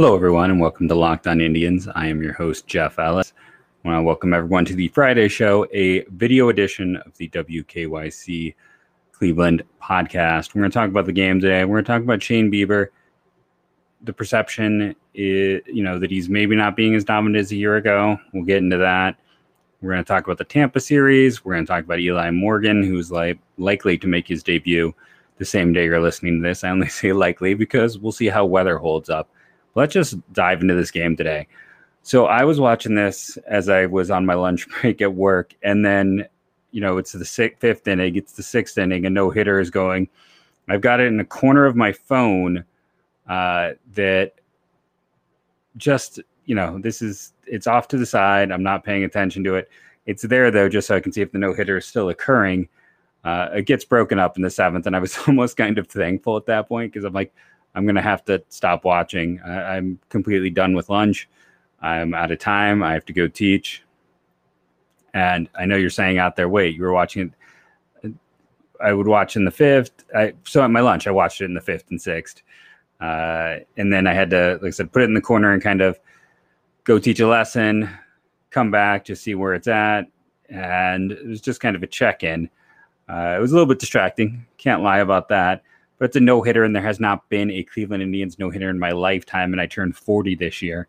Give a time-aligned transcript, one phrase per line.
[0.00, 1.86] Hello, everyone, and welcome to Locked On Indians.
[1.86, 3.34] I am your host, Jeff Ellis.
[3.84, 8.54] I want to welcome everyone to the Friday show, a video edition of the WKYC
[9.12, 10.54] Cleveland podcast.
[10.54, 11.66] We're going to talk about the game today.
[11.66, 12.86] We're going to talk about Shane Bieber.
[14.00, 17.76] The perception is, you know, that he's maybe not being as dominant as a year
[17.76, 18.18] ago.
[18.32, 19.18] We'll get into that.
[19.82, 21.44] We're going to talk about the Tampa series.
[21.44, 24.94] We're going to talk about Eli Morgan, who's like likely to make his debut
[25.36, 26.64] the same day you're listening to this.
[26.64, 29.28] I only say likely because we'll see how weather holds up
[29.74, 31.46] let's just dive into this game today.
[32.02, 35.84] So I was watching this as I was on my lunch break at work, and
[35.84, 36.26] then
[36.70, 39.70] you know it's the sixth, fifth inning, it's the sixth inning, and no hitter is
[39.70, 40.08] going.
[40.68, 42.64] I've got it in the corner of my phone
[43.28, 44.34] uh, that
[45.76, 48.50] just you know this is it's off to the side.
[48.50, 49.68] I'm not paying attention to it.
[50.06, 52.68] It's there though, just so I can see if the no hitter is still occurring.
[53.22, 56.36] Uh, it gets broken up in the seventh, and I was almost kind of thankful
[56.36, 57.34] at that point because I'm like,
[57.74, 59.40] I'm going to have to stop watching.
[59.46, 61.28] I, am completely done with lunch.
[61.80, 62.82] I'm out of time.
[62.82, 63.82] I have to go teach.
[65.14, 67.32] And I know you're saying out there, wait, you were watching
[68.02, 68.12] it.
[68.82, 70.04] I would watch in the fifth.
[70.14, 72.42] I, so at my lunch, I watched it in the fifth and sixth.
[73.00, 75.62] Uh, and then I had to, like I said, put it in the corner and
[75.62, 75.98] kind of
[76.84, 77.88] go teach a lesson,
[78.50, 80.06] come back, just see where it's at.
[80.48, 82.50] And it was just kind of a check in.
[83.08, 84.46] Uh, it was a little bit distracting.
[84.58, 85.62] Can't lie about that
[86.00, 88.70] but it's a no hitter, and there has not been a Cleveland Indians no hitter
[88.70, 90.88] in my lifetime, and I turned 40 this year.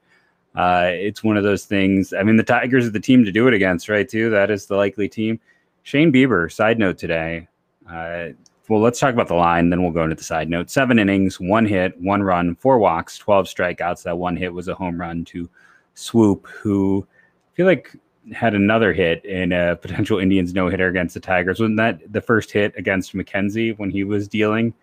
[0.55, 2.13] Uh, it's one of those things.
[2.13, 4.07] I mean, the Tigers are the team to do it against, right?
[4.07, 4.29] Too.
[4.29, 5.37] That is the likely team.
[5.83, 7.49] Shane Bieber, side note today.
[7.89, 8.29] Uh,
[8.69, 10.69] well, let's talk about the line, then we'll go into the side note.
[10.69, 14.03] Seven innings, one hit, one run, four walks, 12 strikeouts.
[14.03, 15.49] That one hit was a home run to
[15.93, 17.93] Schoop, who I feel like
[18.31, 21.59] had another hit in a potential Indians no hitter against the Tigers.
[21.59, 24.73] Wasn't that the first hit against McKenzie when he was dealing?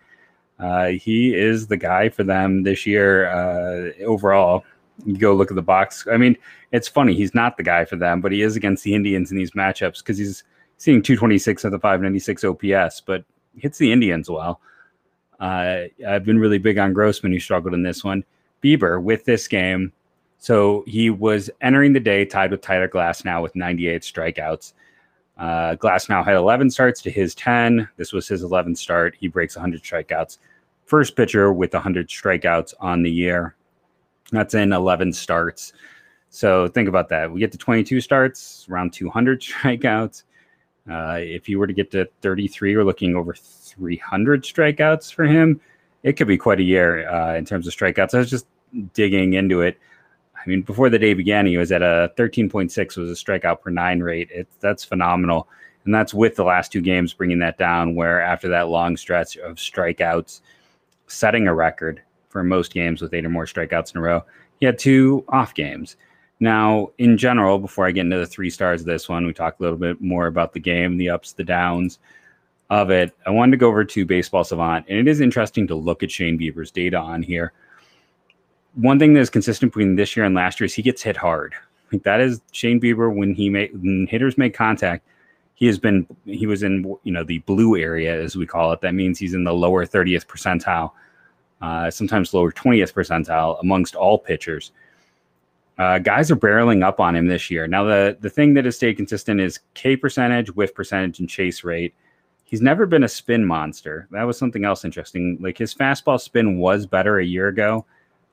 [0.59, 4.65] Uh, he is the guy for them this year uh, overall.
[5.05, 6.05] You go look at the box.
[6.11, 6.37] I mean,
[6.71, 7.15] it's funny.
[7.15, 9.99] He's not the guy for them, but he is against the Indians in these matchups
[9.99, 10.43] because he's
[10.77, 13.23] seeing 226 of the 596 OPS, but
[13.57, 14.59] hits the Indians well.
[15.39, 18.25] Uh, I've been really big on Grossman, who struggled in this one.
[18.61, 19.93] Bieber with this game.
[20.37, 24.73] So he was entering the day tied with Tyler Glasnow with 98 strikeouts.
[25.37, 27.87] Uh, Glasnow had 11 starts to his 10.
[27.95, 29.15] This was his 11th start.
[29.17, 30.37] He breaks 100 strikeouts.
[30.89, 33.55] First pitcher with 100 strikeouts on the year.
[34.31, 35.71] That's in 11 starts.
[36.31, 37.31] So think about that.
[37.31, 40.23] We get to 22 starts, around 200 strikeouts.
[40.89, 45.61] Uh, if you were to get to 33, we're looking over 300 strikeouts for him.
[46.01, 48.15] It could be quite a year uh, in terms of strikeouts.
[48.15, 48.47] I was just
[48.95, 49.77] digging into it.
[50.35, 53.69] I mean, before the day began, he was at a 13.6 was a strikeout per
[53.69, 54.29] nine rate.
[54.31, 55.47] It's that's phenomenal,
[55.85, 57.93] and that's with the last two games bringing that down.
[57.93, 60.41] Where after that long stretch of strikeouts,
[61.09, 64.23] setting a record for most games with eight or more strikeouts in a row,
[64.59, 65.97] he had two off games.
[66.39, 69.59] Now, in general, before I get into the three stars of this one, we talk
[69.59, 71.99] a little bit more about the game, the ups, the downs
[72.69, 73.13] of it.
[73.25, 76.11] I wanted to go over to Baseball Savant, and it is interesting to look at
[76.11, 77.51] Shane Bieber's data on here
[78.75, 81.17] one thing that is consistent between this year and last year is he gets hit
[81.17, 81.53] hard.
[81.91, 85.05] Like that is Shane Bieber when he made when hitters make contact.
[85.59, 88.81] He has been he was in you know the blue area as we call it.
[88.81, 90.91] That means he's in the lower 30th percentile,
[91.61, 94.71] uh, sometimes lower 20th percentile amongst all pitchers.
[95.77, 97.67] Uh, guys are barreling up on him this year.
[97.67, 101.63] Now the the thing that has stayed consistent is K percentage, whiff percentage, and chase
[101.63, 101.93] rate.
[102.45, 104.07] He's never been a spin monster.
[104.11, 105.37] That was something else interesting.
[105.39, 107.85] Like his fastball spin was better a year ago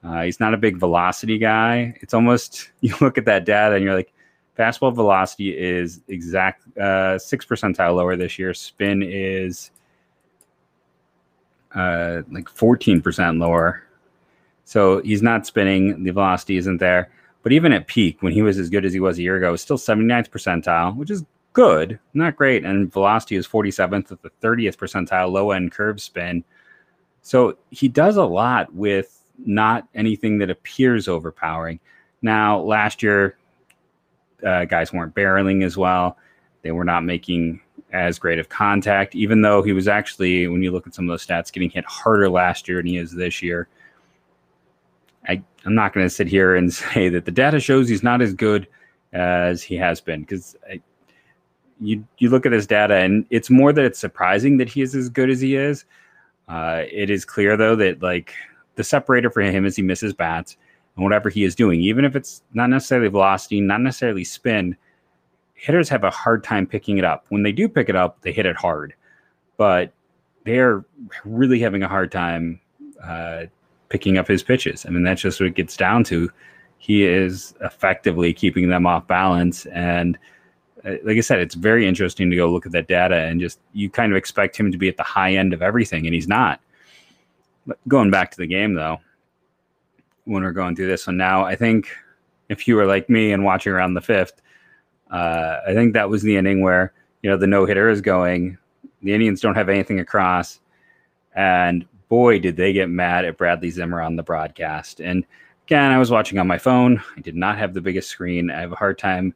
[0.06, 1.94] uh, he's not a big velocity guy.
[2.00, 4.12] It's almost you look at that data and you're like,
[4.58, 8.54] fastball velocity is exact uh, six percentile lower this year.
[8.54, 9.70] Spin is
[11.74, 13.82] uh, like 14% lower.
[14.64, 16.02] So he's not spinning.
[16.02, 17.10] The velocity isn't there.
[17.42, 19.52] But even at peak, when he was as good as he was a year ago,
[19.52, 22.64] was still 79th percentile, which is good, not great.
[22.64, 26.42] And velocity is 47th at the 30th percentile, low end curve spin.
[27.22, 31.78] So he does a lot with not anything that appears overpowering.
[32.22, 33.36] Now, last year,
[34.44, 36.18] uh, guys weren't barreling as well.
[36.62, 37.60] They were not making
[37.92, 41.12] as great of contact, even though he was actually, when you look at some of
[41.12, 43.68] those stats, getting hit harder last year than he is this year.
[45.28, 48.20] I, I'm not going to sit here and say that the data shows he's not
[48.20, 48.68] as good
[49.12, 50.56] as he has been because
[51.80, 54.94] you you look at his data and it's more that it's surprising that he is
[54.94, 55.84] as good as he is.
[56.48, 58.34] Uh, it is clear though that like
[58.74, 60.56] the separator for him is he misses bats
[60.96, 64.76] and whatever he is doing, even if it's not necessarily velocity, not necessarily spin,
[65.54, 67.26] hitters have a hard time picking it up.
[67.28, 68.94] When they do pick it up, they hit it hard,
[69.56, 69.92] but
[70.44, 70.84] they're
[71.24, 72.60] really having a hard time
[73.02, 73.44] uh,
[73.88, 74.86] picking up his pitches.
[74.86, 76.30] I mean, that's just what it gets down to.
[76.78, 79.66] He is effectively keeping them off balance.
[79.66, 80.18] And
[80.84, 83.58] uh, like I said, it's very interesting to go look at that data and just
[83.72, 86.28] you kind of expect him to be at the high end of everything, and he's
[86.28, 86.60] not.
[87.66, 89.00] But going back to the game, though,
[90.26, 91.88] when we're going through this one now, I think
[92.48, 94.42] if you were like me and watching around the fifth,
[95.10, 96.92] uh, I think that was the inning where
[97.22, 98.58] you know the no hitter is going.
[99.02, 100.60] The Indians don't have anything across,
[101.34, 105.00] and boy, did they get mad at Bradley Zimmer on the broadcast.
[105.00, 105.24] And
[105.66, 107.02] again, I was watching on my phone.
[107.16, 108.50] I did not have the biggest screen.
[108.50, 109.34] I have a hard time,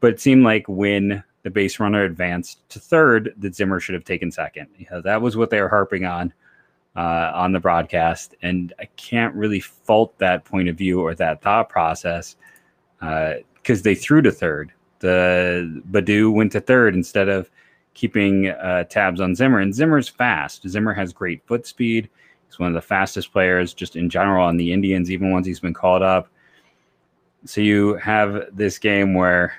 [0.00, 4.04] but it seemed like when the base runner advanced to third, that Zimmer should have
[4.04, 4.68] taken second.
[4.76, 6.32] You know, that was what they were harping on
[6.96, 11.42] uh, on the broadcast, and I can't really fault that point of view or that
[11.42, 12.36] thought process
[12.98, 14.72] because uh, they threw to third.
[14.98, 17.50] The Baddoo went to third instead of
[17.94, 19.60] keeping uh, tabs on Zimmer.
[19.60, 20.68] And Zimmer's fast.
[20.68, 22.08] Zimmer has great foot speed.
[22.46, 25.60] He's one of the fastest players just in general on the Indians, even once he's
[25.60, 26.28] been called up.
[27.44, 29.52] So you have this game where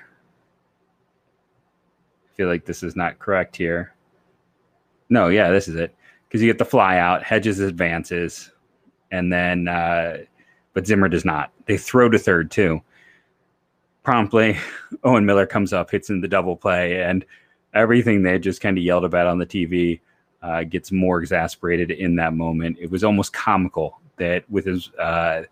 [2.24, 3.94] I feel like this is not correct here.
[5.08, 5.94] No, yeah, this is it.
[6.30, 8.52] Because you get the fly out, Hedges advances,
[9.10, 10.18] and then, uh,
[10.74, 11.50] but Zimmer does not.
[11.66, 12.80] They throw to third too.
[14.04, 14.56] Promptly,
[15.04, 17.24] Owen Miller comes up, hits in the double play, and
[17.74, 19.98] everything they just kind of yelled about on the TV
[20.42, 22.78] uh, gets more exasperated in that moment.
[22.80, 25.42] It was almost comical that with as uh,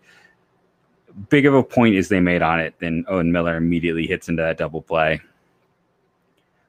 [1.29, 4.41] big of a point as they made on it, then Owen Miller immediately hits into
[4.43, 5.19] that double play.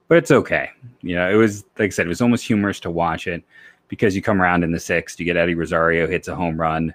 [0.09, 0.71] But it's okay.
[1.03, 3.45] You know, it was like I said, it was almost humorous to watch it
[3.91, 6.95] because you come around in the sixth, you get Eddie Rosario hits a home run.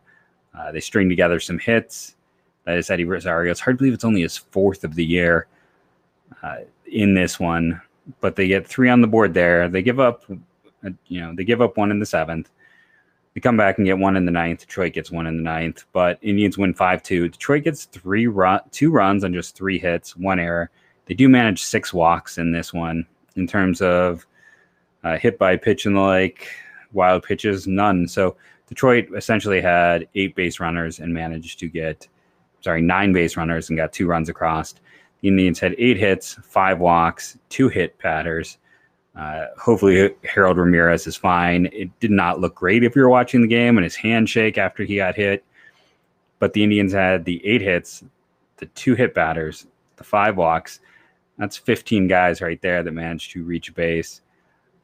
[0.57, 2.15] Uh, they string together some hits.
[2.63, 3.51] That is Eddie Rosario.
[3.51, 5.45] It's hard to believe it's only his fourth of the year
[6.41, 7.79] uh, in this one
[8.21, 9.67] but they get three on the board there.
[9.67, 12.49] They give up, uh, you know, they give up one in the seventh.
[13.33, 14.61] They come back and get one in the ninth.
[14.61, 17.27] Detroit gets one in the ninth, but Indians win five two.
[17.27, 20.69] Detroit gets three run, two runs on just three hits, one error.
[21.05, 23.05] They do manage six walks in this one.
[23.35, 24.25] In terms of
[25.03, 26.47] uh, hit by pitch and the like,
[26.93, 28.07] wild pitches, none.
[28.07, 28.35] So
[28.67, 32.07] Detroit essentially had eight base runners and managed to get,
[32.61, 34.73] sorry, nine base runners and got two runs across.
[35.21, 38.57] The Indians had eight hits, five walks, two hit patters.
[39.15, 41.67] Uh, hopefully, Harold Ramirez is fine.
[41.71, 44.83] It did not look great if you were watching the game and his handshake after
[44.83, 45.43] he got hit.
[46.39, 48.03] But the Indians had the eight hits,
[48.57, 50.81] the two hit batters, the five walks.
[51.37, 54.21] That's 15 guys right there that managed to reach base,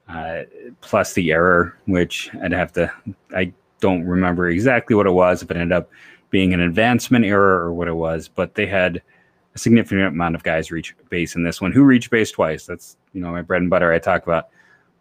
[0.07, 0.43] uh,
[0.81, 2.91] plus the error, which I'd have to,
[3.35, 5.89] I don't remember exactly what it was, if it ended up
[6.29, 9.01] being an advancement error or what it was, but they had
[9.53, 11.71] a significant amount of guys reach base in this one.
[11.71, 12.65] Who reached base twice?
[12.65, 13.91] That's you know my bread and butter.
[13.91, 14.49] I talk about.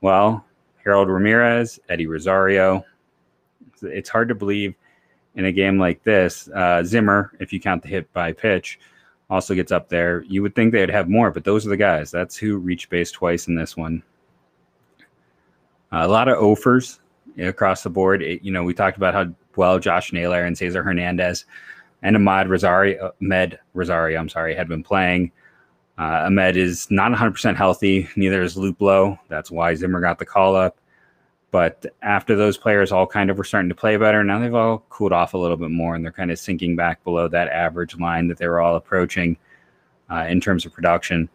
[0.00, 0.44] Well,
[0.82, 2.84] Harold Ramirez, Eddie Rosario.
[3.82, 4.74] It's hard to believe
[5.36, 6.48] in a game like this.
[6.48, 8.80] Uh, Zimmer, if you count the hit by pitch,
[9.28, 10.22] also gets up there.
[10.22, 12.10] You would think they'd have more, but those are the guys.
[12.10, 14.02] That's who reached base twice in this one.
[15.92, 17.00] Uh, a lot of offers
[17.38, 18.22] across the board.
[18.22, 19.26] It, you know, we talked about how
[19.56, 21.44] well Josh Naylor and Cesar Hernandez
[22.02, 25.32] and Ahmad Rosario, Amed Rosario, I'm sorry, had been playing.
[25.98, 28.08] Uh, Amed is not 100% healthy.
[28.16, 29.18] Neither is Luplow.
[29.28, 30.78] That's why Zimmer got the call up.
[31.50, 34.84] But after those players all kind of were starting to play better, now they've all
[34.88, 37.98] cooled off a little bit more and they're kind of sinking back below that average
[37.98, 39.36] line that they were all approaching
[40.10, 41.28] uh, in terms of production.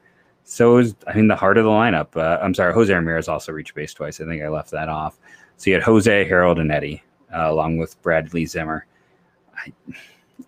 [0.45, 2.15] So I mean, the heart of the lineup.
[2.15, 4.21] Uh, I'm sorry, Jose Ramirez also reached base twice.
[4.21, 5.17] I think I left that off.
[5.57, 7.03] So you had Jose, Harold, and Eddie,
[7.35, 8.85] uh, along with Bradley Zimmer.
[9.57, 9.73] I,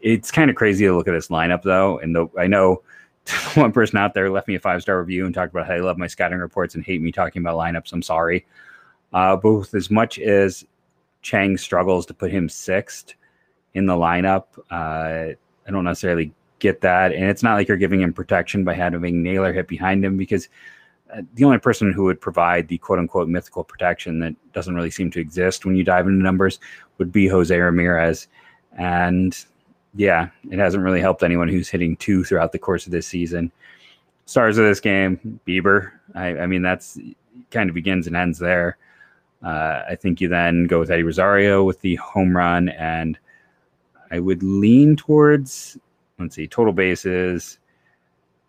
[0.02, 2.84] it's kind of crazy to look at this lineup though, and the, I know
[3.56, 5.82] one person out there left me a five star review and talked about how they
[5.82, 7.92] love my scouting reports and hate me talking about lineups.
[7.92, 8.46] I'm sorry.
[9.14, 10.64] Uh, both as much as
[11.24, 13.16] Chang struggles to put him sixth
[13.74, 15.34] in the lineup, uh,
[15.68, 17.14] I don't necessarily get that.
[17.14, 20.50] And it's not like you're giving him protection by having Naylor hit behind him because
[21.14, 24.92] uh, the only person who would provide the quote unquote mythical protection that doesn't really
[24.92, 26.60] seem to exist when you dive into numbers
[26.98, 28.28] would be Jose Ramirez.
[28.78, 29.38] And
[29.96, 33.52] yeah, it hasn't really helped anyone who's hitting two throughout the course of this season.
[34.26, 35.92] Stars of this game, Bieber.
[36.14, 37.00] I, I mean, that's
[37.52, 38.78] kind of begins and ends there.
[39.44, 43.18] Uh, I think you then go with Eddie Rosario with the home run, and
[44.12, 45.78] I would lean towards,
[46.20, 47.60] let's see, total bases.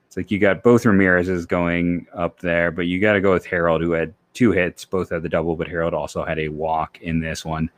[0.07, 3.45] It's like you got both Ramirez's going up there, but you got to go with
[3.45, 7.01] Harold, who had two hits, both had the double, but Harold also had a walk
[7.03, 7.71] in this one.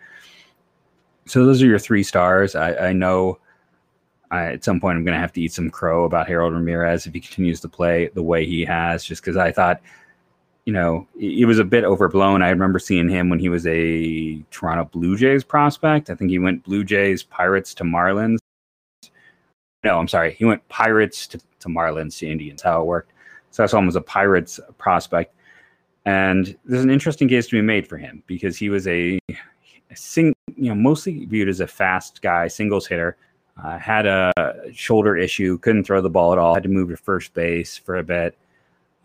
[1.27, 2.55] So those are your three stars.
[2.55, 3.39] I, I know
[4.31, 7.07] I, at some point I'm going to have to eat some crow about Harold Ramirez
[7.07, 9.81] if he continues to play the way he has, just because I thought
[10.67, 12.43] you know, it was a bit overblown.
[12.43, 16.11] I remember seeing him when he was a Toronto Blue Jays prospect.
[16.11, 18.39] I think he went Blue Jays, Pirates to Marlins.
[19.85, 20.35] No, I'm sorry.
[20.35, 23.13] He went Pirates to, to Marlins to Indians, how it worked.
[23.51, 25.35] So him as a Pirates prospect.
[26.05, 29.97] And there's an interesting case to be made for him because he was a, a
[29.97, 33.17] sing, you know, mostly viewed as a fast guy, singles hitter.
[33.63, 34.33] Uh, had a
[34.73, 37.97] shoulder issue, couldn't throw the ball at all, had to move to first base for
[37.97, 38.37] a bit.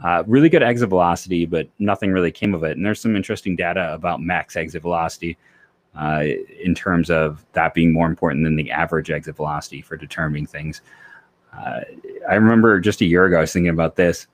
[0.04, 2.78] Uh, really good exit velocity, but nothing really came of it.
[2.78, 5.38] And there's some interesting data about max exit velocity
[5.98, 6.24] uh,
[6.62, 10.82] in terms of that being more important than the average exit velocity for determining things.
[11.54, 11.82] Uh,
[12.30, 14.28] I remember just a year ago, I was thinking about this.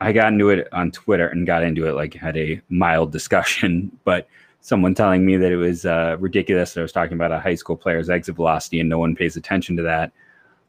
[0.00, 3.96] I got into it on Twitter and got into it like had a mild discussion,
[4.04, 4.28] but
[4.60, 7.54] someone telling me that it was uh, ridiculous that I was talking about a high
[7.54, 10.12] school player's exit velocity and no one pays attention to that.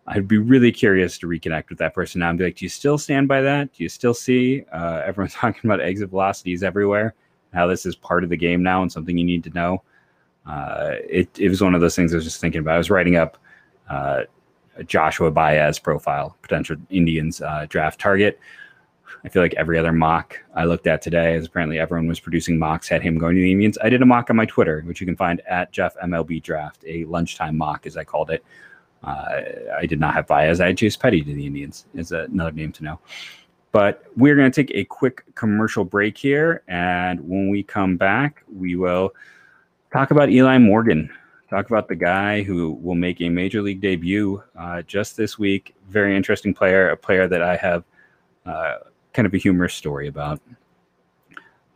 [0.07, 2.69] I'd be really curious to reconnect with that person now and be like, do you
[2.69, 3.73] still stand by that?
[3.73, 7.13] Do you still see uh, everyone talking about exit velocities everywhere?
[7.53, 9.83] How this is part of the game now and something you need to know?
[10.45, 12.75] Uh, it, it was one of those things I was just thinking about.
[12.75, 13.37] I was writing up
[13.89, 14.23] uh,
[14.85, 18.39] Joshua Baez profile, potential Indians uh, draft target.
[19.23, 22.57] I feel like every other mock I looked at today, as apparently everyone was producing
[22.57, 23.77] mocks, had him going to the Indians.
[23.83, 26.83] I did a mock on my Twitter, which you can find at Jeff MLB Draft,
[26.87, 28.43] a lunchtime mock, as I called it.
[29.03, 29.41] Uh,
[29.77, 30.59] I did not have Baez.
[30.59, 32.99] I had Chase Petty to the Indians, is another name to know.
[33.71, 36.63] But we're going to take a quick commercial break here.
[36.67, 39.13] And when we come back, we will
[39.91, 41.09] talk about Eli Morgan.
[41.49, 45.75] Talk about the guy who will make a major league debut uh, just this week.
[45.89, 47.83] Very interesting player, a player that I have
[48.45, 48.75] uh,
[49.13, 50.39] kind of a humorous story about.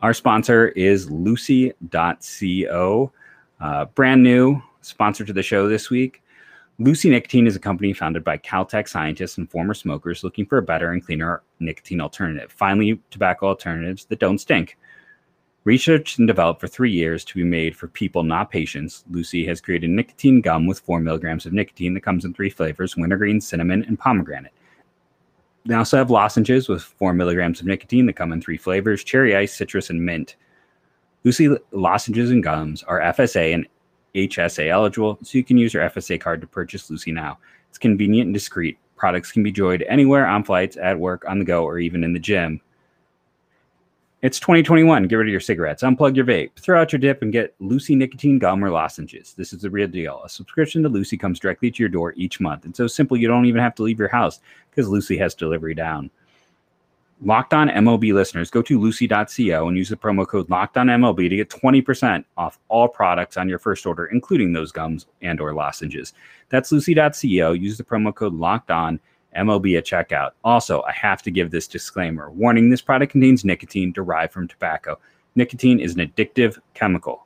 [0.01, 3.12] Our sponsor is Lucy.co,
[3.60, 6.22] uh, brand new sponsor to the show this week.
[6.77, 10.62] Lucy Nicotine is a company founded by Caltech scientists and former smokers looking for a
[10.62, 12.51] better and cleaner nicotine alternative.
[12.51, 14.77] Finally, tobacco alternatives that don't stink.
[15.65, 19.60] Researched and developed for three years to be made for people, not patients, Lucy has
[19.60, 23.84] created nicotine gum with four milligrams of nicotine that comes in three flavors wintergreen, cinnamon,
[23.86, 24.53] and pomegranate.
[25.65, 29.36] They also have lozenges with four milligrams of nicotine that come in three flavors cherry
[29.36, 30.36] ice, citrus, and mint.
[31.24, 33.67] Lucy lozenges and gums are FSA and
[34.13, 37.39] HSA eligible, so you can use your FSA card to purchase Lucy now.
[37.69, 38.77] It's convenient and discreet.
[38.98, 42.13] Products can be enjoyed anywhere on flights, at work, on the go, or even in
[42.13, 42.62] the gym.
[44.25, 45.03] It's 2021.
[45.03, 47.94] Get rid of your cigarettes, unplug your vape, throw out your dip, and get Lucy
[47.96, 49.36] nicotine gum or lozenges.
[49.36, 50.20] This is the real deal.
[50.25, 52.65] A subscription to Lucy comes directly to your door each month.
[52.65, 54.39] It's so simple you don't even have to leave your house
[54.72, 56.10] because Lucy has delivery down.
[57.22, 61.29] Locked on MLB listeners, go to lucy.co and use the promo code Locked on MLB
[61.29, 65.53] to get 20% off all products on your first order, including those gums and or
[65.53, 66.13] lozenges.
[66.50, 67.51] That's lucy.co.
[67.51, 69.00] Use the promo code Locked on
[69.36, 70.32] MLB at checkout.
[70.44, 72.32] Also, I have to give this disclaimer.
[72.32, 75.00] Warning, this product contains nicotine derived from tobacco.
[75.36, 77.25] Nicotine is an addictive chemical.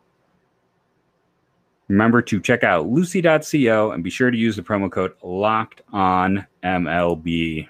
[1.87, 6.45] Remember to check out lucy.co and be sure to use the promo code locked on
[6.63, 7.67] MLB.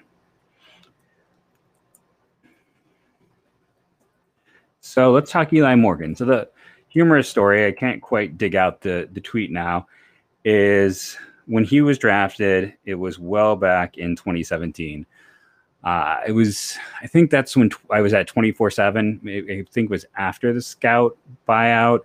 [4.80, 6.14] So let's talk Eli Morgan.
[6.14, 6.48] So the
[6.88, 9.86] humorous story, I can't quite dig out the, the tweet now,
[10.44, 11.16] is
[11.50, 15.04] when he was drafted, it was well back in 2017.
[15.82, 19.20] Uh, it was, I think that's when I was at 24 7.
[19.26, 21.16] I think it was after the scout
[21.48, 22.02] buyout.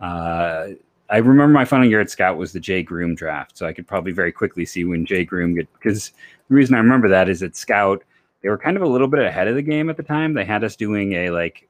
[0.00, 0.68] Uh,
[1.10, 3.58] I remember my final year at Scout was the Jay Groome draft.
[3.58, 6.12] So I could probably very quickly see when Jay Groome get, because
[6.48, 8.02] the reason I remember that is at Scout,
[8.42, 10.32] they were kind of a little bit ahead of the game at the time.
[10.32, 11.68] They had us doing a like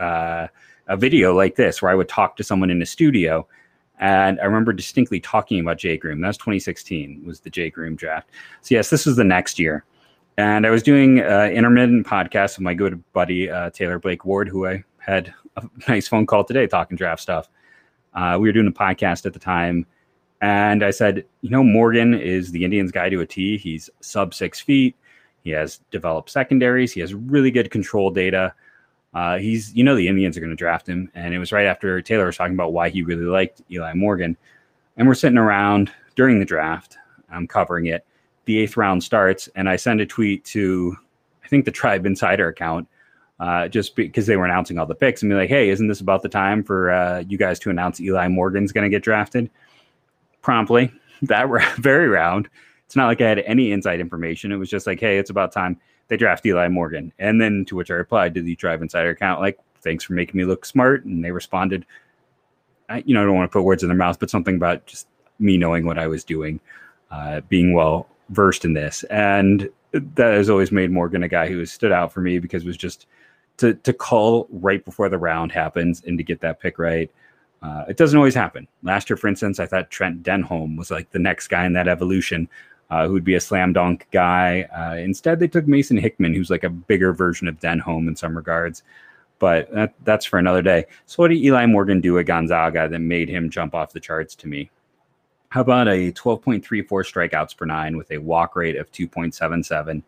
[0.00, 0.48] uh,
[0.88, 3.46] a video like this where I would talk to someone in a studio.
[4.04, 6.20] And I remember distinctly talking about Jay Groome.
[6.20, 8.28] That was 2016 was the Jay Groome draft.
[8.60, 9.82] So yes, this was the next year.
[10.36, 14.46] And I was doing uh, intermittent podcast with my good buddy uh, Taylor Blake Ward,
[14.46, 17.48] who I had a nice phone call today talking draft stuff.
[18.12, 19.86] Uh, we were doing a podcast at the time,
[20.42, 23.56] and I said, you know, Morgan is the Indians guy to a T.
[23.56, 24.94] He's sub six feet.
[25.44, 26.92] He has developed secondaries.
[26.92, 28.52] He has really good control data.
[29.14, 31.10] Uh, he's, you know, the Indians are going to draft him.
[31.14, 34.36] And it was right after Taylor was talking about why he really liked Eli Morgan.
[34.96, 36.96] And we're sitting around during the draft.
[37.30, 38.04] I'm covering it.
[38.44, 40.96] The eighth round starts, and I send a tweet to,
[41.44, 42.86] I think, the Tribe Insider account,
[43.40, 46.00] uh, just because they were announcing all the picks and be like, hey, isn't this
[46.00, 49.50] about the time for uh, you guys to announce Eli Morgan's going to get drafted?
[50.42, 50.92] Promptly,
[51.22, 52.48] that very round.
[52.84, 54.52] It's not like I had any inside information.
[54.52, 57.12] It was just like, hey, it's about time they draft Eli Morgan.
[57.18, 60.36] And then to which I replied to the Tribe Insider account, like, thanks for making
[60.36, 61.04] me look smart.
[61.04, 61.86] And they responded,
[62.88, 64.86] I, you know, I don't want to put words in their mouth, but something about
[64.86, 65.08] just
[65.38, 66.60] me knowing what I was doing,
[67.10, 69.04] uh, being well versed in this.
[69.04, 72.64] And that has always made Morgan a guy who has stood out for me because
[72.64, 73.06] it was just
[73.58, 77.10] to to call right before the round happens and to get that pick right.
[77.62, 78.68] Uh, it doesn't always happen.
[78.82, 81.88] Last year, for instance, I thought Trent Denholm was like the next guy in that
[81.88, 82.48] evolution
[82.90, 84.62] uh, who'd be a slam dunk guy.
[84.76, 88.36] Uh, instead, they took Mason Hickman, who's like a bigger version of Denholm in some
[88.36, 88.82] regards.
[89.38, 90.86] But that, that's for another day.
[91.06, 94.34] So, what did Eli Morgan do at Gonzaga that made him jump off the charts
[94.36, 94.70] to me?
[95.48, 100.02] How about a 12.34 strikeouts per nine with a walk rate of 2.77,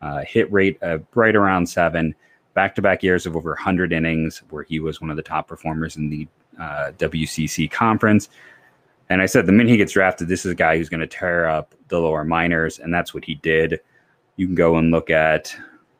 [0.00, 2.14] uh, hit rate of right around seven,
[2.54, 5.46] back to back years of over 100 innings, where he was one of the top
[5.46, 6.26] performers in the
[6.58, 8.30] uh, WCC conference.
[9.10, 11.06] And I said, the minute he gets drafted, this is a guy who's going to
[11.06, 13.80] tear up the lower minors, and that's what he did.
[14.36, 15.56] You can go and look at,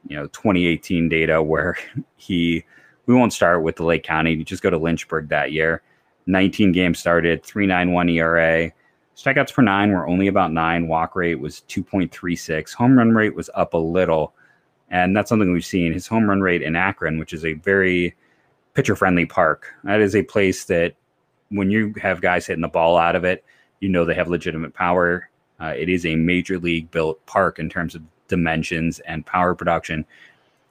[0.06, 1.76] you know, 2018 data where
[2.16, 2.64] he.
[3.06, 4.34] We won't start with the Lake County.
[4.34, 5.82] You just go to Lynchburg that year.
[6.26, 8.70] 19 games started, 3.91 ERA.
[9.16, 10.88] Strikeouts per nine were only about nine.
[10.88, 12.74] Walk rate was 2.36.
[12.74, 14.34] Home run rate was up a little,
[14.90, 15.94] and that's something we've seen.
[15.94, 18.14] His home run rate in Akron, which is a very
[18.74, 20.94] pitcher friendly park, that is a place that
[21.50, 23.44] when you have guys hitting the ball out of it,
[23.80, 25.28] you know they have legitimate power.
[25.60, 30.04] Uh, it is a major league built park in terms of dimensions and power production.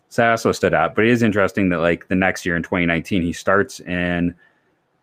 [0.10, 0.96] So that also stood out.
[0.96, 4.34] But it is interesting that like the next year in 2019, he starts in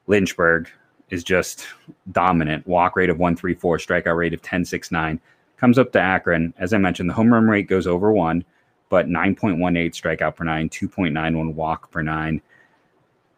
[0.07, 0.71] Lynchburg,
[1.11, 1.66] is just
[2.12, 2.66] dominant.
[2.66, 5.21] Walk rate of 134, strikeout rate of 1069.
[5.57, 6.52] Comes up to Akron.
[6.59, 8.45] As I mentioned, the home run rate goes over one,
[8.88, 12.40] but 9.18 strikeout per nine, 2.91 walk per nine.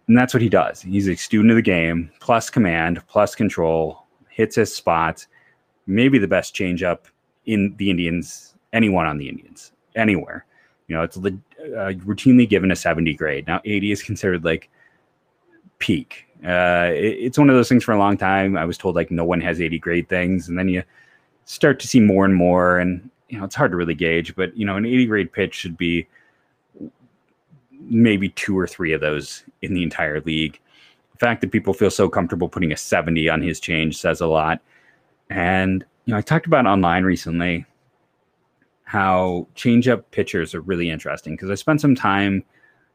[0.08, 0.82] And that's what he does.
[0.82, 5.26] He's a student of the game, plus command, plus control, hits his spots.
[5.86, 7.00] Maybe the best changeup
[7.44, 10.44] in the Indians, anyone on the Indians, anywhere.
[10.88, 11.20] You know, it's uh,
[12.04, 13.46] routinely given a 70 grade.
[13.46, 14.70] Now, 80 is considered like
[15.78, 16.26] peak.
[16.44, 18.56] Uh, it, it's one of those things for a long time.
[18.56, 20.48] I was told like no one has 80 grade things.
[20.48, 20.84] And then you
[21.46, 22.78] start to see more and more.
[22.78, 25.54] And, you know, it's hard to really gauge, but, you know, an 80 grade pitch
[25.54, 26.06] should be
[27.88, 30.58] maybe two or three of those in the entire league.
[31.12, 34.26] The fact that people feel so comfortable putting a 70 on his change says a
[34.26, 34.60] lot.
[35.30, 37.64] And, you know, I talked about online recently
[38.84, 42.44] how changeup pitchers are really interesting because I spent some time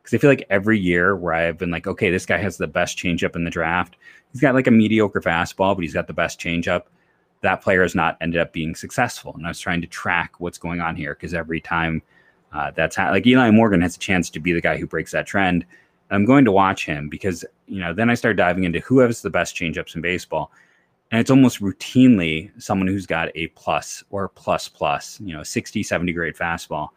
[0.02, 2.68] because I feel like every year where I've been like, okay, this guy has the
[2.68, 3.98] best changeup in the draft.
[4.32, 6.84] He's got like a mediocre fastball, but he's got the best changeup.
[7.42, 9.34] That player has not ended up being successful.
[9.36, 12.02] And I was trying to track what's going on here because every time
[12.54, 15.12] uh, that's how, like Eli Morgan has a chance to be the guy who breaks
[15.12, 15.66] that trend.
[16.10, 19.22] I'm going to watch him because, you know, then I start diving into who has
[19.22, 20.52] the best changeups in baseball.
[21.10, 25.84] And it's almost routinely someone who's got a plus or plus plus, you know, 60,
[25.84, 26.90] 70 grade fastball.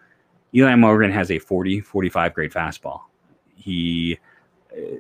[0.55, 3.03] Eli Morgan has a 40, 45 grade fastball.
[3.55, 4.19] He,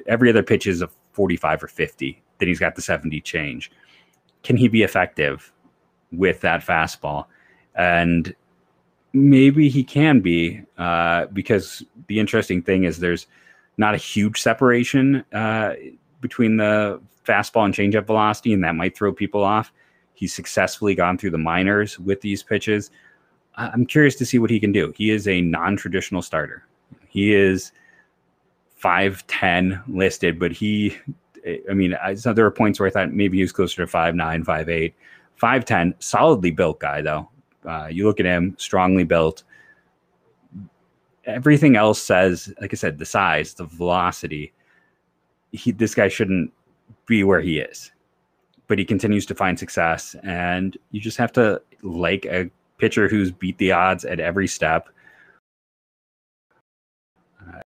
[0.06, 2.22] every other pitch is a 45 or 50.
[2.38, 3.70] Then he's got the 70 change.
[4.42, 5.52] Can he be effective
[6.12, 7.26] with that fastball?
[7.74, 8.34] And
[9.14, 13.26] maybe he can be uh, because the interesting thing is there's
[13.78, 15.74] not a huge separation uh,
[16.20, 19.72] between the fastball and changeup velocity, and that might throw people off.
[20.12, 22.90] He's successfully gone through the minors with these pitches.
[23.56, 24.92] I'm curious to see what he can do.
[24.96, 26.66] He is a non-traditional starter.
[27.08, 27.72] He is
[28.82, 30.96] 5'10 listed, but he,
[31.70, 33.90] I mean, I, so there were points where I thought maybe he was closer to
[33.90, 34.92] 5'9, 5'8.
[35.40, 37.28] 5'10, solidly built guy, though.
[37.66, 39.42] Uh, you look at him, strongly built.
[41.24, 44.52] Everything else says, like I said, the size, the velocity.
[45.52, 46.52] He, this guy shouldn't
[47.06, 47.92] be where he is,
[48.66, 53.30] but he continues to find success, and you just have to like a pitcher who's
[53.30, 54.88] beat the odds at every step.
[57.40, 57.60] Uh,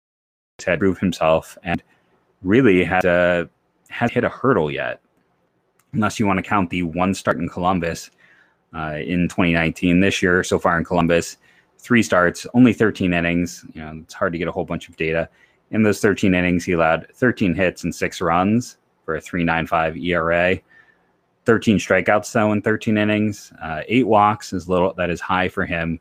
[0.65, 1.83] had proved himself, and
[2.43, 3.47] really had uh,
[3.89, 5.01] has hit a hurdle yet,
[5.93, 8.11] unless you want to count the one start in Columbus
[8.77, 10.01] uh, in 2019.
[10.01, 11.39] This year, so far in Columbus,
[11.79, 13.65] three starts, only 13 innings.
[13.73, 15.29] You know, it's hard to get a whole bunch of data.
[15.71, 20.61] In those 13 innings, he allowed 13 hits and six runs for a 3.95 ERA.
[21.47, 23.53] 13 strikeouts though in 13 innings.
[23.63, 24.93] Uh, eight walks is little.
[24.95, 26.01] That is high for him,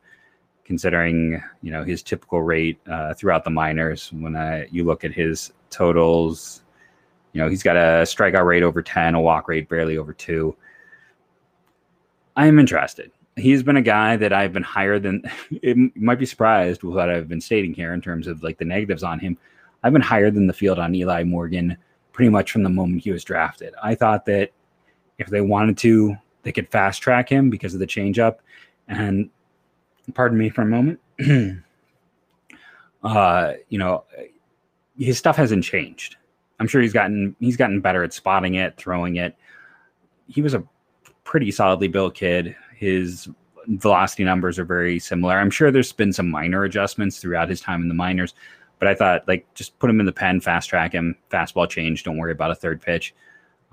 [0.65, 4.11] considering you know his typical rate uh, throughout the minors.
[4.11, 6.63] When I, you look at his totals,
[7.33, 10.55] you know he's got a strikeout rate over 10, a walk rate barely over two.
[12.35, 13.11] I am interested.
[13.37, 15.23] He's been a guy that I've been higher than.
[15.61, 18.65] It might be surprised with what I've been stating here in terms of like the
[18.65, 19.37] negatives on him.
[19.83, 21.77] I've been higher than the field on Eli Morgan
[22.15, 23.73] pretty much from the moment he was drafted.
[23.83, 24.51] I thought that
[25.17, 28.37] if they wanted to, they could fast track him because of the changeup.
[28.87, 29.29] And
[30.13, 30.99] pardon me for a moment.
[33.03, 34.05] uh, you know,
[34.97, 36.15] his stuff hasn't changed.
[36.59, 39.35] I'm sure he's gotten he's gotten better at spotting it, throwing it.
[40.27, 40.63] He was a
[41.25, 42.55] pretty solidly built kid.
[42.77, 43.27] His
[43.67, 45.37] velocity numbers are very similar.
[45.37, 48.33] I'm sure there's been some minor adjustments throughout his time in the minors,
[48.79, 52.03] But I thought, like, just put him in the pen, fast track him, fastball change.
[52.03, 53.13] Don't worry about a third pitch.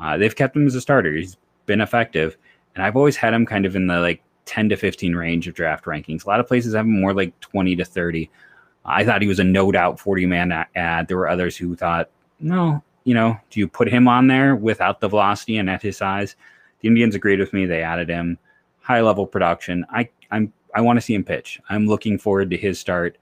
[0.01, 1.13] Uh, they've kept him as a starter.
[1.13, 1.37] He's
[1.67, 2.37] been effective.
[2.75, 5.55] And I've always had him kind of in the like 10 to 15 range of
[5.55, 6.25] draft rankings.
[6.25, 8.31] A lot of places have him more like 20 to 30.
[8.85, 11.09] I thought he was a no doubt 40 man ad.
[11.09, 12.11] There were others who thought,
[12.41, 15.97] no, you know, do you put him on there without the velocity and at his
[15.97, 16.35] size?
[16.83, 17.67] The Indians agreed with me.
[17.67, 18.39] They added him.
[18.81, 19.87] High level production.
[19.91, 21.61] I I'm I want to see him pitch.
[21.69, 23.17] I'm looking forward to his start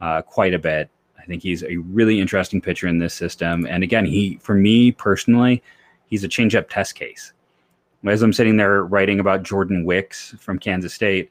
[0.00, 0.90] uh, quite a bit.
[1.18, 3.66] I think he's a really interesting pitcher in this system.
[3.66, 5.62] And again, he for me personally,
[6.06, 7.32] he's a changeup test case.
[8.04, 11.30] As I'm sitting there writing about Jordan Wicks from Kansas State,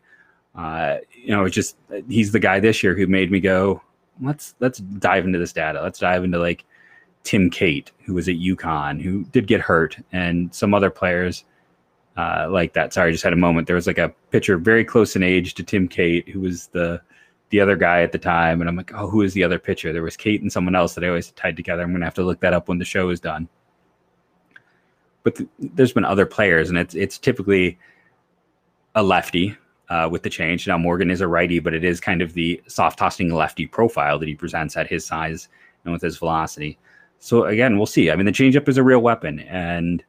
[0.55, 1.75] uh, you know, it's just
[2.07, 3.81] he's the guy this year who made me go,
[4.21, 5.81] let's let's dive into this data.
[5.81, 6.63] Let's dive into like
[7.23, 11.43] Tim Cate, who was at UConn, who did get hurt, and some other players
[12.17, 12.93] uh, like that.
[12.93, 13.67] Sorry, I just had a moment.
[13.67, 17.01] There was like a pitcher very close in age to Tim Cate, who was the
[17.49, 19.91] the other guy at the time, and I'm like, oh, who is the other pitcher?
[19.91, 21.83] There was Cate and someone else that I always tied together.
[21.83, 23.47] I'm gonna have to look that up when the show is done.
[25.23, 27.77] But th- there's been other players, and it's it's typically
[28.95, 29.57] a lefty
[29.89, 30.67] uh, with the change.
[30.67, 34.17] Now Morgan is a righty, but it is kind of the soft tossing lefty profile
[34.19, 35.49] that he presents at his size
[35.83, 36.77] and with his velocity.
[37.19, 38.09] So again, we'll see.
[38.09, 40.03] I mean, the changeup is a real weapon, and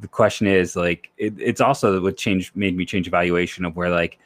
[0.00, 3.90] the question is like it, it's also what changed made me change evaluation of where
[3.90, 4.18] like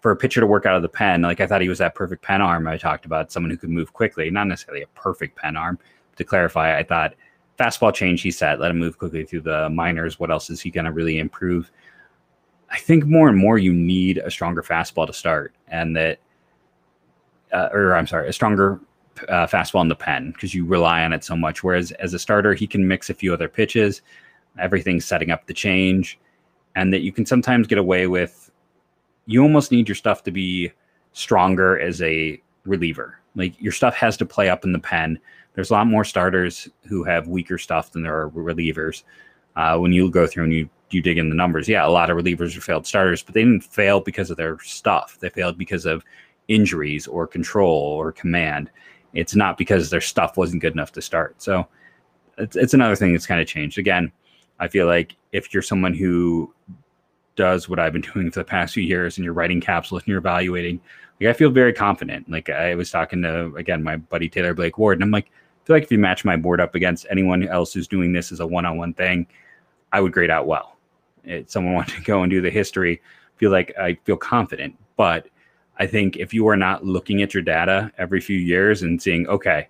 [0.00, 1.94] for a pitcher to work out of the pen, like I thought he was that
[1.94, 5.36] perfect pen arm I talked about, someone who could move quickly, not necessarily a perfect
[5.36, 5.78] pen arm.
[6.16, 7.14] To clarify, I thought
[7.58, 10.20] fastball change he set, let him move quickly through the minors.
[10.20, 11.70] What else is he going to really improve?
[12.70, 16.20] I think more and more you need a stronger fastball to start, and that,
[17.52, 18.80] uh, or I'm sorry, a stronger
[19.28, 21.62] uh, fastball in the pen because you rely on it so much.
[21.62, 24.02] Whereas as a starter, he can mix a few other pitches
[24.58, 26.18] everything's setting up the change,
[26.74, 28.50] and that you can sometimes get away with.
[29.26, 30.72] You almost need your stuff to be
[31.12, 33.18] stronger as a reliever.
[33.34, 35.18] Like your stuff has to play up in the pen.
[35.54, 39.02] There's a lot more starters who have weaker stuff than there are relievers.
[39.56, 42.10] Uh, when you go through and you you dig in the numbers, yeah, a lot
[42.10, 45.18] of relievers are failed starters, but they didn't fail because of their stuff.
[45.18, 46.04] They failed because of
[46.46, 48.70] injuries or control or command.
[49.12, 51.42] It's not because their stuff wasn't good enough to start.
[51.42, 51.66] So
[52.38, 53.78] it's, it's another thing that's kind of changed.
[53.78, 54.12] Again,
[54.58, 56.52] I feel like if you're someone who
[57.36, 60.08] does what I've been doing for the past few years and you're writing capsules and
[60.08, 60.80] you're evaluating,
[61.20, 62.30] like I feel very confident.
[62.30, 65.66] Like I was talking to again my buddy Taylor Blake Ward, and I'm like, I
[65.66, 68.40] feel like if you match my board up against anyone else who's doing this as
[68.40, 69.26] a one-on-one thing,
[69.92, 70.76] I would grade out well.
[71.24, 74.76] If someone wanted to go and do the history, I feel like I feel confident.
[74.96, 75.28] But
[75.78, 79.26] I think if you are not looking at your data every few years and seeing,
[79.28, 79.68] okay,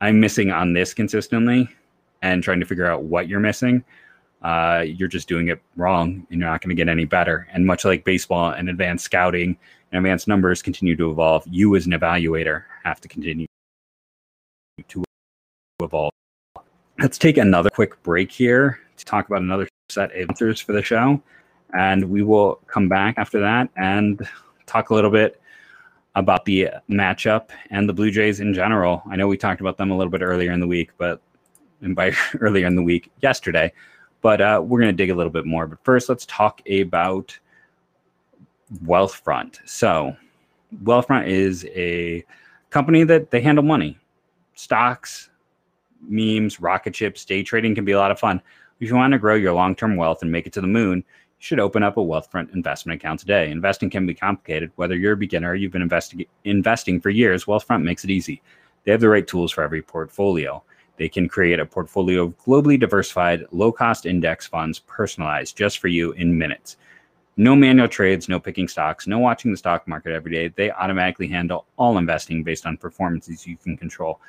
[0.00, 1.68] I'm missing on this consistently,
[2.22, 3.84] and trying to figure out what you're missing,
[4.42, 7.46] uh, you're just doing it wrong and you're not going to get any better.
[7.52, 9.56] And much like baseball and advanced scouting
[9.92, 13.46] and advanced numbers continue to evolve, you as an evaluator have to continue
[14.88, 15.04] to
[15.82, 16.12] evolve.
[16.98, 20.82] Let's take another quick break here to talk about another set of answers for the
[20.82, 21.22] show.
[21.72, 24.26] And we will come back after that and
[24.66, 25.40] talk a little bit
[26.14, 29.02] about the matchup and the Blue Jays in general.
[29.08, 31.20] I know we talked about them a little bit earlier in the week, but
[31.82, 33.72] and by earlier in the week, yesterday,
[34.22, 35.66] but uh, we're going to dig a little bit more.
[35.66, 37.38] But first, let's talk about
[38.84, 39.58] Wealthfront.
[39.68, 40.16] So,
[40.84, 42.24] Wealthfront is a
[42.70, 43.98] company that they handle money,
[44.54, 45.30] stocks,
[46.02, 48.40] memes, rocket ships, day trading can be a lot of fun.
[48.80, 50.98] If you want to grow your long term wealth and make it to the moon,
[50.98, 51.04] you
[51.38, 53.50] should open up a Wealthfront investment account today.
[53.50, 54.70] Investing can be complicated.
[54.76, 58.40] Whether you're a beginner or you've been investing investing for years, Wealthfront makes it easy.
[58.84, 60.62] They have the right tools for every portfolio.
[61.00, 65.88] They can create a portfolio of globally diversified, low cost index funds personalized just for
[65.88, 66.76] you in minutes.
[67.38, 70.48] No manual trades, no picking stocks, no watching the stock market every day.
[70.48, 74.20] They automatically handle all investing based on performances you can control.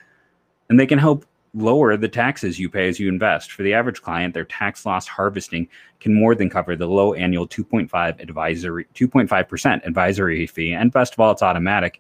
[0.70, 3.52] And they can help lower the taxes you pay as you invest.
[3.52, 5.68] For the average client, their tax loss harvesting
[6.00, 10.72] can more than cover the low annual 2.5 advisory 2.5% advisory fee.
[10.72, 12.00] And best of all, it's automatic.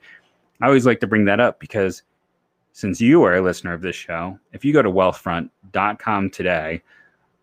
[0.61, 2.03] I always like to bring that up because
[2.73, 6.81] since you are a listener of this show, if you go to wealthfront.com today,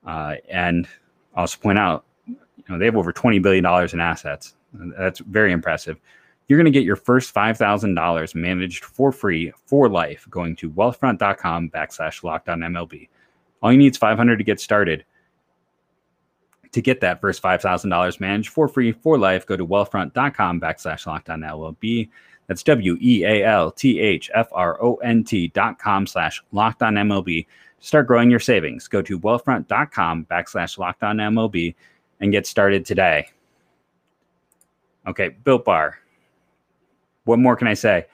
[0.06, 0.88] uh, and
[1.34, 2.36] I'll also point out, you
[2.68, 4.54] know, they have over $20 billion in assets.
[4.72, 5.98] That's very impressive.
[6.46, 11.70] You're going to get your first $5,000 managed for free for life going to wealthfront.com
[11.70, 13.08] backslash locked on MLB.
[13.62, 15.04] All you need is 500 to get started.
[16.72, 21.30] To get that first $5,000 managed for free for life, go to wealthfront.com backslash locked
[21.30, 22.08] on MLB.
[22.48, 26.42] That's W E A L T H F R O N T dot com slash
[26.52, 27.46] locked on MLB.
[27.80, 28.88] Start growing your savings.
[28.88, 31.74] Go to wealthfront.com backslash locked on MLB
[32.20, 33.28] and get started today.
[35.06, 35.98] Okay, Built Bar.
[37.24, 38.06] What more can I say?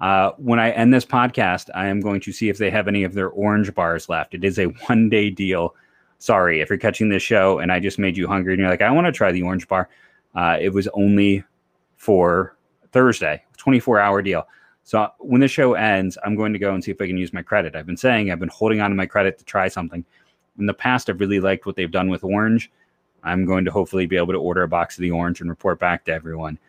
[0.00, 3.04] Uh, when I end this podcast, I am going to see if they have any
[3.04, 4.34] of their orange bars left.
[4.34, 5.74] It is a one day deal.
[6.18, 8.82] Sorry if you're catching this show and I just made you hungry and you're like,
[8.82, 9.88] I want to try the orange bar.
[10.34, 11.44] Uh, it was only
[11.96, 12.56] for
[12.92, 14.46] Thursday, 24 hour deal.
[14.84, 17.32] So when the show ends, I'm going to go and see if I can use
[17.32, 17.74] my credit.
[17.74, 20.04] I've been saying I've been holding on to my credit to try something.
[20.60, 22.70] In the past, I've really liked what they've done with orange.
[23.24, 25.80] I'm going to hopefully be able to order a box of the orange and report
[25.80, 26.60] back to everyone.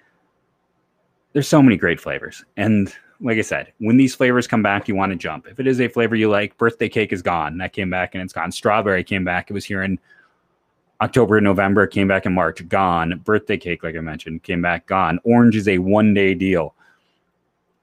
[1.33, 2.43] There's so many great flavors.
[2.57, 5.45] And like I said, when these flavors come back, you want to jump.
[5.47, 7.59] If it is a flavor you like, birthday cake is gone.
[7.59, 8.51] That came back and it's gone.
[8.51, 9.51] Strawberry came back.
[9.51, 9.99] It was here in
[11.01, 13.21] October, November, came back in March, gone.
[13.23, 15.19] Birthday cake, like I mentioned, came back, gone.
[15.23, 16.73] Orange is a one day deal.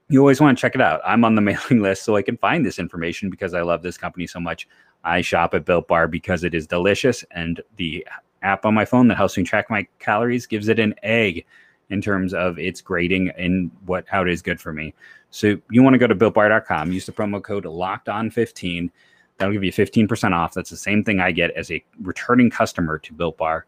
[0.09, 1.01] You always want to check it out.
[1.05, 3.97] I'm on the mailing list so I can find this information because I love this
[3.97, 4.67] company so much.
[5.03, 8.05] I shop at Built Bar because it is delicious and the
[8.41, 11.45] app on my phone that helps me track my calories gives it an egg
[11.89, 14.93] in terms of its grading and what how it is good for me.
[15.31, 18.91] So you want to go to builtbar.com, use the promo code locked on 15.
[19.37, 20.53] That'll give you 15% off.
[20.53, 23.65] That's the same thing I get as a returning customer to Built Bar.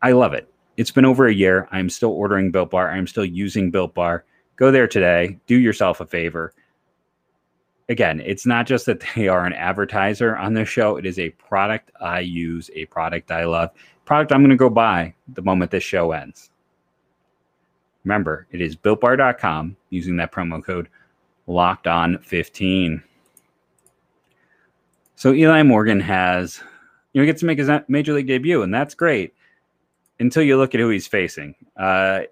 [0.00, 0.52] I love it.
[0.76, 1.68] It's been over a year.
[1.70, 2.90] I'm still ordering Built Bar.
[2.90, 4.24] I'm still using Built Bar.
[4.58, 5.38] Go there today.
[5.46, 6.52] Do yourself a favor.
[7.88, 10.96] Again, it's not just that they are an advertiser on this show.
[10.96, 13.70] It is a product I use, a product I love,
[14.04, 16.50] product I'm going to go buy the moment this show ends.
[18.04, 20.88] Remember, it is builtbar.com using that promo code
[21.46, 23.02] locked on 15.
[25.14, 26.60] So Eli Morgan has,
[27.12, 29.34] you know, gets to make his major league debut, and that's great
[30.20, 31.54] until you look at who he's facing.
[31.76, 32.22] Uh,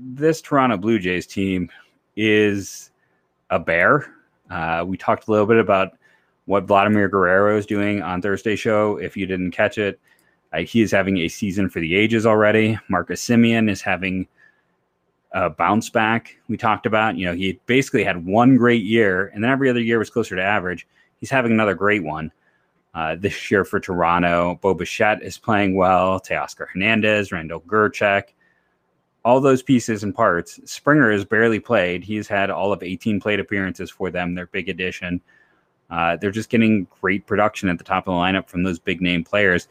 [0.00, 1.70] this Toronto Blue Jays team
[2.16, 2.90] is
[3.50, 4.14] a bear.
[4.50, 5.92] Uh, we talked a little bit about
[6.46, 8.96] what Vladimir Guerrero is doing on Thursday show.
[8.96, 10.00] If you didn't catch it,
[10.52, 12.78] uh, he is having a season for the ages already.
[12.88, 14.26] Marcus Semien is having
[15.32, 16.36] a bounce back.
[16.48, 19.80] We talked about, you know, he basically had one great year, and then every other
[19.80, 20.86] year was closer to average.
[21.18, 22.32] He's having another great one.
[22.94, 26.18] Uh, this year for Toronto, Bo Bichette is playing well.
[26.18, 28.24] Teoscar Hernandez, Randal Grichuk,
[29.24, 30.60] all those pieces and parts.
[30.64, 32.04] Springer has barely played.
[32.04, 34.34] He's had all of 18 plate appearances for them.
[34.34, 35.20] Their big addition.
[35.90, 39.00] Uh, they're just getting great production at the top of the lineup from those big
[39.00, 39.68] name players.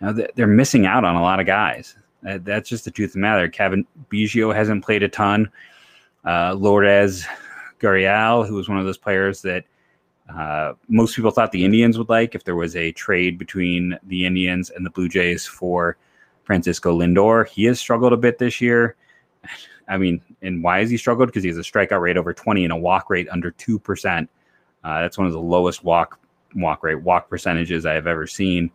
[0.00, 1.96] You know, they're missing out on a lot of guys.
[2.22, 3.48] that's just the truth of the matter.
[3.48, 5.50] Cavan Biggio hasn't played a ton.
[6.24, 7.24] Uh, Lourdes
[7.80, 9.64] Gurriel, who was one of those players that
[10.34, 14.26] uh, most people thought the Indians would like if there was a trade between the
[14.26, 15.96] Indians and the Blue Jays for
[16.44, 17.48] Francisco Lindor.
[17.48, 18.96] He has struggled a bit this year.
[19.88, 21.28] I mean, and why has he struggled?
[21.28, 24.28] Because he has a strikeout rate over 20 and a walk rate under 2%.
[24.84, 26.18] Uh, that's one of the lowest walk
[26.56, 28.70] walk rate walk percentages I have ever seen.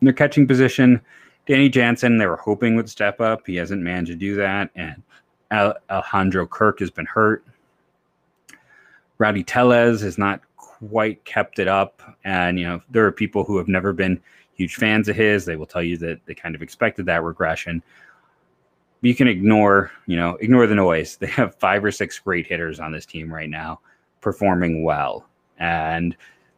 [0.00, 1.00] In their catching position,
[1.46, 3.46] Danny Jansen, they were hoping would step up.
[3.46, 4.70] He hasn't managed to do that.
[4.74, 5.02] And
[5.52, 7.44] Alejandro Kirk has been hurt.
[9.18, 12.02] Rowdy Tellez has not quite kept it up.
[12.24, 14.20] And, you know, there are people who have never been
[14.60, 15.46] huge fans of his.
[15.46, 17.82] They will tell you that they kind of expected that regression.
[19.00, 21.16] You can ignore, you know, ignore the noise.
[21.20, 23.80] They have five or six great hitters on this team right now,
[24.20, 25.24] performing well,
[25.58, 26.14] and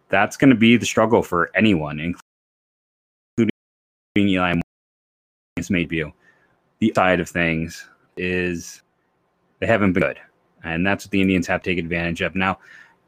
[0.09, 3.51] that's going to be the struggle for anyone, including
[4.19, 4.61] Eli
[5.55, 6.13] His debut.
[6.81, 8.83] The side of things is
[9.61, 10.19] they haven't been good,
[10.65, 12.59] and that's what the Indians have to take advantage of now.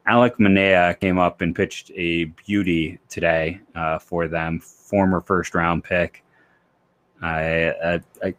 [0.07, 5.83] Alek Manoah came up and pitched a beauty today uh, for them, former first round
[5.83, 6.23] pick.
[7.21, 7.73] I,
[8.21, 8.33] a,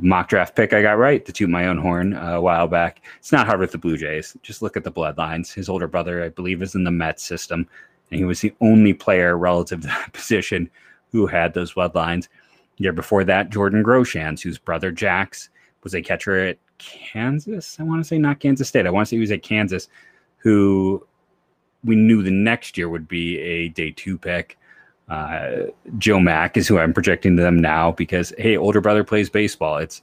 [0.00, 3.02] mock draft pick I got right to toot my own horn uh, a while back.
[3.18, 4.36] It's not hard with the Blue Jays.
[4.42, 5.52] Just look at the bloodlines.
[5.52, 7.66] His older brother, I believe, is in the Mets system,
[8.10, 10.70] and he was the only player relative to that position
[11.10, 12.28] who had those bloodlines.
[12.78, 15.50] Year before that, Jordan Groshans, whose brother Jax
[15.82, 17.78] was a catcher at Kansas.
[17.78, 18.86] I want to say not Kansas State.
[18.86, 19.88] I want to say he was at Kansas
[20.42, 21.06] who
[21.84, 24.58] we knew the next year would be a day two pick.
[25.08, 25.66] Uh,
[25.98, 29.78] Joe Mack is who I'm projecting to them now because, hey, older brother plays baseball.
[29.78, 30.00] It's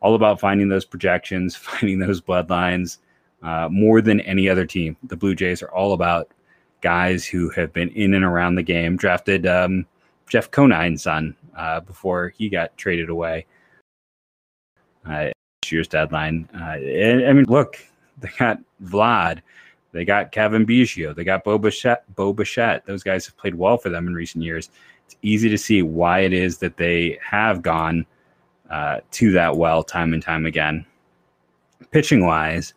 [0.00, 2.98] all about finding those projections, finding those bloodlines
[3.42, 4.96] uh, more than any other team.
[5.04, 6.30] The Blue Jays are all about
[6.80, 8.96] guys who have been in and around the game.
[8.96, 9.86] Drafted um,
[10.28, 13.46] Jeff Conine's son uh, before he got traded away.
[15.06, 15.30] Uh,
[15.70, 16.48] year's deadline.
[16.54, 17.78] Uh, I mean, look,
[18.18, 19.40] they got Vlad
[19.92, 21.14] they got Cavan Biggio.
[21.14, 22.86] They got Bo Bichette, Bo Bichette.
[22.86, 24.70] Those guys have played well for them in recent years.
[25.06, 28.06] It's easy to see why it is that they have gone
[28.70, 30.86] uh, to that well time and time again.
[31.90, 32.74] Pitching wise,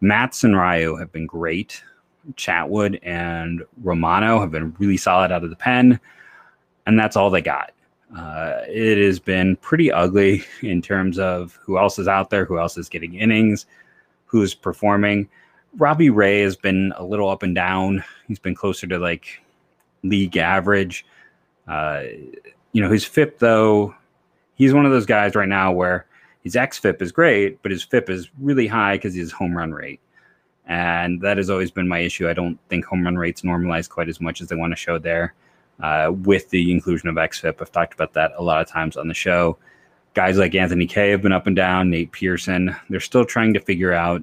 [0.00, 1.82] Matz and Ryu have been great.
[2.34, 5.98] Chatwood and Romano have been really solid out of the pen,
[6.86, 7.72] and that's all they got.
[8.16, 12.58] Uh, it has been pretty ugly in terms of who else is out there, who
[12.58, 13.66] else is getting innings
[14.34, 15.28] who's performing.
[15.76, 18.04] Robbie Ray has been a little up and down.
[18.28, 19.42] He's been closer to like
[20.02, 21.04] league average.
[21.66, 22.02] Uh,
[22.72, 23.94] you know, his FIP though,
[24.54, 26.06] he's one of those guys right now where
[26.42, 30.00] his xFIP is great, but his FIP is really high because his home run rate.
[30.66, 32.28] And that has always been my issue.
[32.28, 34.98] I don't think home run rates normalize quite as much as they want to show
[34.98, 35.34] there
[35.82, 37.60] uh, with the inclusion of xFIP.
[37.60, 39.58] I've talked about that a lot of times on the show.
[40.14, 42.74] Guys like Anthony Kay have been up and down, Nate Pearson.
[42.88, 44.22] They're still trying to figure out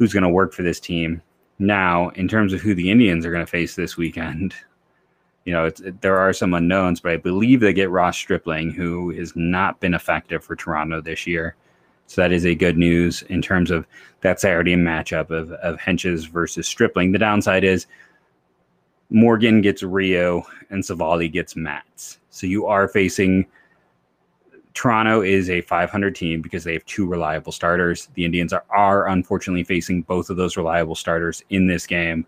[0.00, 1.20] who's going to work for this team.
[1.58, 4.54] Now, in terms of who the Indians are going to face this weekend,
[5.44, 9.10] you know, it, there are some unknowns, but I believe they get Ross Stripling, who
[9.10, 11.54] has not been effective for Toronto this year.
[12.06, 13.86] So that is a good news in terms of
[14.22, 17.12] that's already a matchup of, of Hentges versus Stripling.
[17.12, 17.86] The downside is
[19.10, 22.18] Morgan gets Ryu and Civale gets Matz.
[22.30, 23.46] So you are facing
[24.80, 28.08] Toronto is a 500 team because they have two reliable starters.
[28.14, 32.24] The Indians are, are unfortunately facing both of those reliable starters in this game.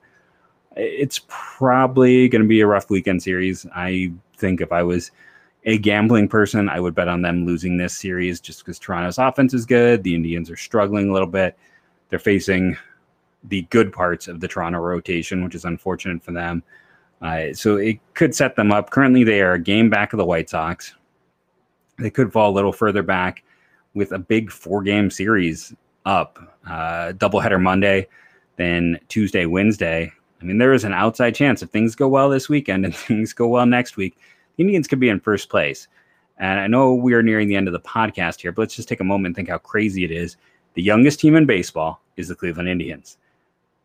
[0.76, 3.64] It's probably going to be a rough weekend series.
[3.74, 5.12] I think if I was
[5.64, 9.54] a gambling person, I would bet on them losing this series just because Toronto's offense
[9.54, 10.02] is good.
[10.02, 11.56] The Indians are struggling a little bit.
[12.10, 12.76] They're facing
[13.44, 16.62] the good parts of the Toronto rotation, which is unfortunate for them.
[17.22, 18.90] Uh, so it could set them up.
[18.90, 20.96] Currently, they are a game back of the White Sox.
[22.02, 23.44] They could fall a little further back
[23.94, 26.38] with a big four game series up.
[26.66, 28.08] Uh, doubleheader Monday,
[28.56, 30.12] then Tuesday, Wednesday.
[30.40, 33.32] I mean, there is an outside chance if things go well this weekend and things
[33.32, 34.16] go well next week,
[34.56, 35.88] the Indians could be in first place.
[36.38, 38.88] And I know we are nearing the end of the podcast here, but let's just
[38.88, 40.36] take a moment and think how crazy it is.
[40.74, 43.18] The youngest team in baseball is the Cleveland Indians.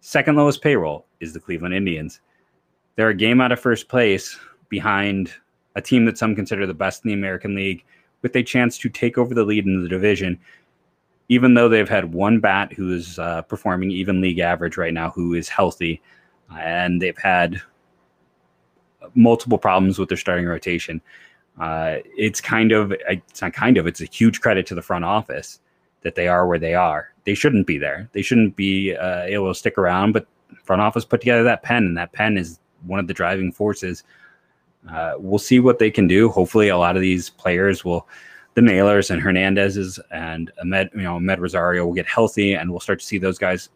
[0.01, 2.21] Second lowest payroll is the Cleveland Indians.
[2.95, 4.37] They're a game out of first place
[4.69, 5.33] behind
[5.75, 7.83] a team that some consider the best in the American League
[8.21, 10.39] with a chance to take over the lead in the division,
[11.29, 15.09] even though they've had one bat who is uh, performing even league average right now,
[15.09, 16.01] who is healthy,
[16.57, 17.61] and they've had
[19.13, 21.01] multiple problems with their starting rotation.
[21.59, 25.03] Uh, it's kind of, it's not kind of, it's a huge credit to the front
[25.03, 25.59] office
[26.01, 27.11] that they are where they are.
[27.25, 28.09] They shouldn't be there.
[28.13, 30.27] They shouldn't be uh, able to stick around, but
[30.63, 34.03] front office put together that pen, and that pen is one of the driving forces
[34.89, 36.29] uh, we'll see what they can do.
[36.29, 38.07] Hopefully, a lot of these players will,
[38.53, 42.79] the Naylors and Hernandez's and Amed, you know, Amed Rosario will get healthy, and we'll
[42.79, 43.69] start to see those guys,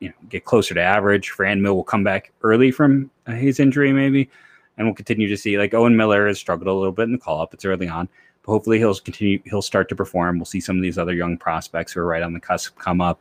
[0.00, 1.32] you know, get closer to average.
[1.32, 4.30] Franmil will come back early from his injury, maybe,
[4.76, 7.18] and we'll continue to see like Owen Miller has struggled a little bit in the
[7.18, 7.54] call up.
[7.54, 8.08] It's early on,
[8.42, 9.40] but hopefully he'll continue.
[9.44, 10.38] He'll start to perform.
[10.38, 13.00] We'll see some of these other young prospects who are right on the cusp come
[13.00, 13.20] up.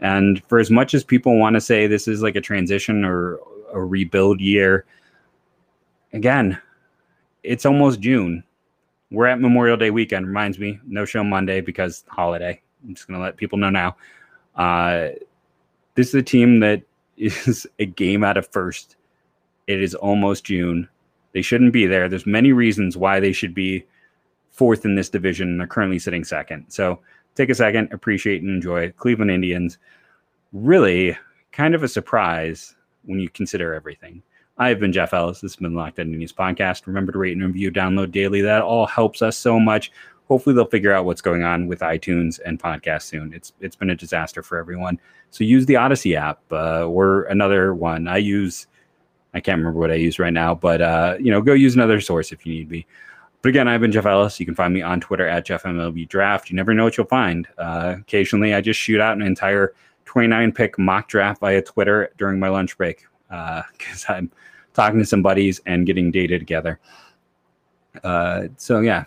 [0.00, 3.40] And for as much as people want to say this is like a transition or
[3.72, 4.84] a rebuild year,
[6.16, 6.58] again,
[7.42, 8.42] it's almost June.
[9.10, 10.26] We're at Memorial Day weekend.
[10.26, 12.60] Reminds me, no show Monday because holiday.
[12.82, 13.96] I'm just going to let people know now.
[14.56, 15.10] Uh,
[15.94, 16.82] this is a team that
[17.16, 18.96] is a game out of first.
[19.66, 20.88] It is almost June.
[21.32, 22.08] They shouldn't be there.
[22.08, 23.84] There's many reasons why they should be
[24.50, 25.58] fourth in this division.
[25.58, 26.64] They're currently sitting second.
[26.68, 26.98] So
[27.34, 29.76] take a second, appreciate and enjoy Cleveland Indians.
[30.52, 31.16] Really
[31.52, 32.74] kind of a surprise
[33.04, 34.22] when you consider everything.
[34.58, 35.40] I've been Jeff Ellis.
[35.40, 36.86] This has been Locked On Indians podcast.
[36.86, 38.40] Remember to rate and review, download daily.
[38.40, 39.92] That all helps us so much.
[40.28, 43.34] Hopefully, they'll figure out what's going on with iTunes and podcast soon.
[43.34, 44.98] It's it's been a disaster for everyone.
[45.30, 48.08] So use the Odyssey app uh, or another one.
[48.08, 48.66] I use
[49.34, 52.00] I can't remember what I use right now, but uh, you know, go use another
[52.00, 52.86] source if you need be.
[53.42, 54.40] But again, I've been Jeff Ellis.
[54.40, 56.48] You can find me on Twitter at JeffMLB Draft.
[56.48, 57.46] You never know what you'll find.
[57.58, 59.74] Uh, occasionally, I just shoot out an entire
[60.06, 64.30] 29 pick mock draft via Twitter during my lunch break because uh, I'm
[64.74, 66.78] talking to some buddies and getting data together.
[68.04, 69.04] Uh, so yeah,